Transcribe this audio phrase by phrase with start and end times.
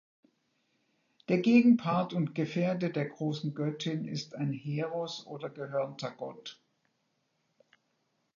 [1.29, 6.59] Der Gegenpart und Gefährte der Großen Göttin ist ein Heros oder Gehörnter Gott.